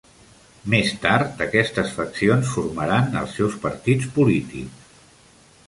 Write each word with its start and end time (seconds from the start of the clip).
Més 0.73 0.93
tard, 1.03 1.43
aquestes 1.47 1.91
faccions 1.99 2.49
formaran 2.55 3.21
els 3.21 3.37
seus 3.41 3.61
partits 3.67 4.11
polítics. 4.19 4.99